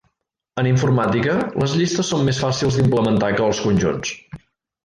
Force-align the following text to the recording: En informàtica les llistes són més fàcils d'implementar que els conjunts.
En 0.61 0.69
informàtica 0.69 1.35
les 1.63 1.77
llistes 1.81 2.11
són 2.13 2.25
més 2.31 2.41
fàcils 2.47 2.81
d'implementar 2.81 3.33
que 3.37 3.47
els 3.51 3.65
conjunts. 3.67 4.19